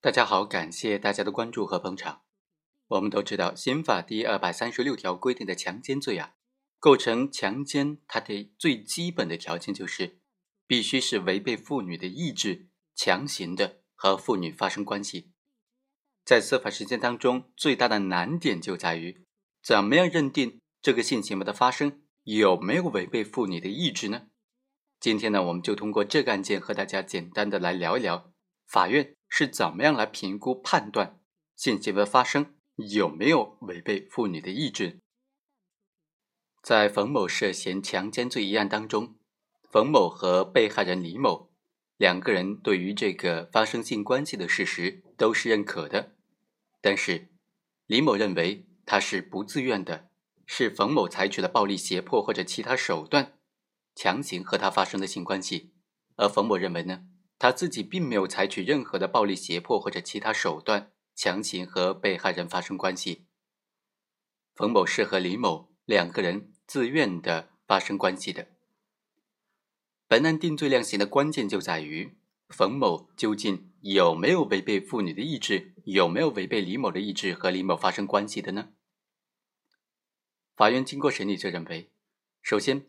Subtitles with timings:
[0.00, 2.22] 大家好，感谢大家的关注和捧场。
[2.86, 6.34] 我们都知道，刑法第二百三十六条规定的强奸罪啊，
[6.78, 10.20] 构成强奸，它的最基本的条件就是
[10.68, 15.32] 必须是违背妇女的意志，强行的和妇女发生关系。
[16.24, 19.26] 在司法实践当中，最大的难点就在于
[19.60, 24.28] 怎么样认定这个性行为的发生有没有违背妇女的意志呢？
[25.00, 28.32] 今天呢，我们就通过这个案件和大家简单的来聊一聊，
[28.68, 31.18] 法院是怎么样来评估判断
[31.56, 32.54] 性行为发生。
[32.76, 35.00] 有没有违背妇女的意志？
[36.62, 39.16] 在冯某涉嫌强奸罪一案当中，
[39.68, 41.50] 冯某和被害人李某
[41.96, 46.14] 两个人对于这个发生性关系的事实都是认可的，
[46.80, 47.32] 但是
[47.86, 50.08] 李某认为他是不自愿的，
[50.46, 53.38] 是冯某采取了暴力胁迫或者其他手段
[53.96, 55.72] 强行和他发生的性关系，
[56.14, 60.92] 而冯某认为呢，他自己并没有采取任何的暴力胁迫或者其他手段。
[61.20, 63.26] 强行和被害人发生关系，
[64.54, 68.46] 冯某是和李某两个人自愿的发生关系的。
[70.06, 72.16] 本案定罪量刑的关键就在于
[72.48, 78.68] 冯某究竟有没有违背妇女的意志，有没有违背李某的意志和李某发生关系的呢？
[80.54, 81.90] 法院经过审理就认为，
[82.42, 82.86] 首先，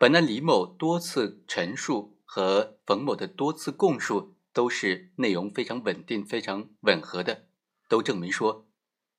[0.00, 7.44] 本案李某多次陈述和冯某的多次供述都是内容非常稳定、非常吻合的。
[7.90, 8.66] 都证明说，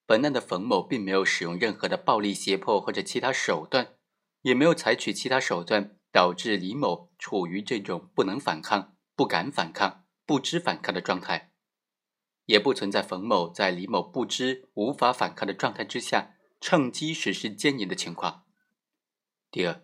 [0.08, 3.94] 本案的冯某并没有使用任何的暴力胁迫或者其他手段，
[4.42, 11.52] 也没有采取其他手段导致李某处于这种不能反抗、不敢反抗、不知反抗的状态，
[12.46, 18.46] 也不存在冯某在李某不知、无法反抗的状态之下趁机实施奸淫的情况。
[19.52, 19.84] 第二，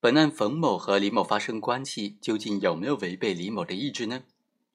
[0.00, 4.22] 本案冯某和李某发生关系究竟有没有违背李某的意志呢？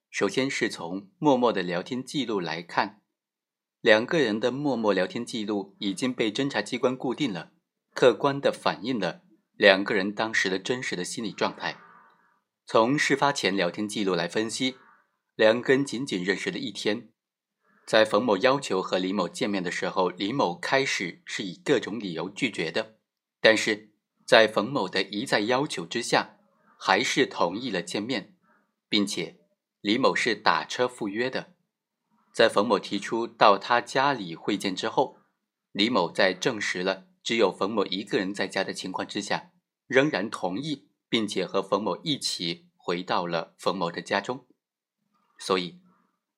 [0.10, 3.00] 首先是从默默的聊天记录来看。
[3.80, 7.54] 两个人的默默聊天记录已经被侦查机关固定了，
[7.94, 9.22] 客观的反映了
[9.56, 11.78] 两个人当时的真实的心理状态。
[12.66, 14.76] 从事发前聊天记录来分析，
[15.36, 17.08] 两个人仅仅认识了一天，
[17.88, 22.98] 在冯某要求和李某见面的时候，李某开始是以各种理由拒绝的，
[23.40, 23.93] 但是
[24.34, 26.40] 在冯某的一再要求之下，
[26.76, 28.34] 还是同意了见面，
[28.90, 29.38] 并且
[29.80, 31.54] 李某是打车赴约的。
[32.34, 35.20] 在冯某提出到他家里会见之后，
[35.72, 39.52] 李某在证实了只有冯某一个人在家的情况之下，
[39.86, 44.48] 仍然同意，并且和冯某一起回到了冯某的家中。
[45.38, 45.80] 所以，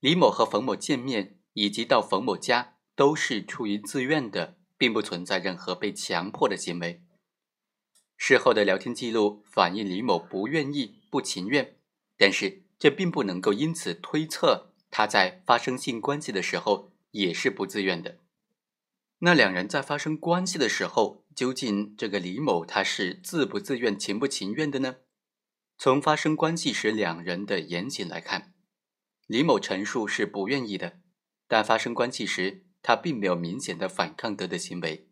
[0.02, 7.02] 李某和冯某见面以及到冯某家都是出于自愿的，并不存在任何被强迫的行为。
[8.28, 11.78] 事后的聊天记录反映李某不愿意、不情愿，
[12.18, 14.74] 但是这并不能够因此推测。
[14.90, 18.18] 他在发生性关系的时候也是不自愿的。
[19.20, 24.96] 那两人在发生关系的时候，究竟这个李某他是自不自愿、情不情愿的呢？
[25.78, 28.56] 从发生关系时两人的言行来看，
[29.28, 30.98] 李某陈述是不愿意的，
[31.48, 35.12] 但发生关系时他并没有明显的反抗德的行为。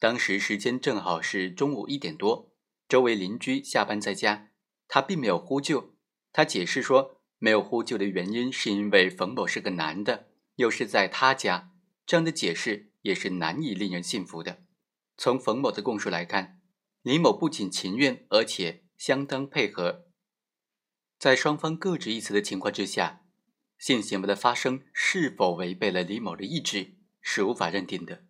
[0.00, 2.47] 当时时间正好是中午一点多，
[2.88, 4.50] 周围邻居下班在家，
[4.88, 5.94] 他并没有呼救。
[6.32, 7.16] 他解释说。
[7.40, 10.26] 没有呼救的原因是因为冯某是个男的，
[10.56, 11.70] 又是在他家，
[12.04, 14.64] 这样的解释也是难以令人信服的。
[15.16, 16.60] 从冯某的供述来看，
[17.02, 20.08] 李某不仅情愿，而且相当配合。
[21.16, 23.22] 在双方各执一词的情况之下，
[23.78, 28.24] 性行为的发生是否违背了李某的意志是无法认定的。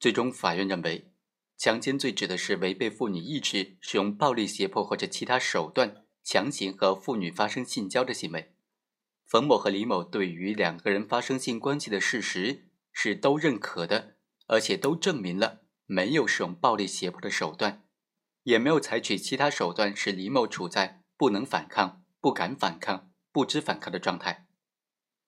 [0.00, 1.12] 最终，法院认为，
[1.56, 6.02] 强奸罪指的是违背妇女意志，使用暴力胁迫或者其他手段。
[6.26, 8.54] 强行和妇女发生性交的行为，
[9.26, 14.16] 冯某和李某对于两个人发生性关系的事实是都认可的，
[14.46, 17.84] 而且都证明了没有使用暴力胁迫的手段，
[18.44, 24.46] 也没有采取其他手段使李某处在不能反抗、不敢反抗、不知反抗的状态。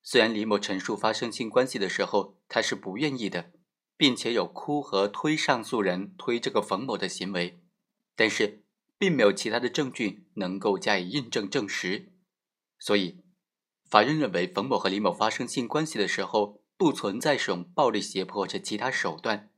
[0.03, 3.53] 虽然李某陈述发生性关系的时候他是不愿意的，
[3.97, 7.61] 并且有哭和推上诉人推这个冯某的行为，
[8.15, 8.63] 但是。
[8.99, 12.15] 并没有其他的证据能够加以印证证实，
[12.79, 13.23] 所以
[13.91, 19.51] 法院认为冯某和李某发生性关系的时候不存在使用暴力胁迫或者其他手段，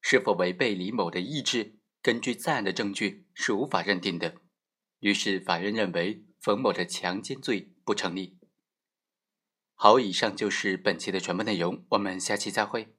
[0.00, 4.36] 是否违背李某的意志，根据在案的证据是无法认定的。
[5.00, 8.38] 于是法院认为冯某的强奸罪不成立。
[9.74, 12.95] 好，以上就是本期的全部内容，我们下期再会。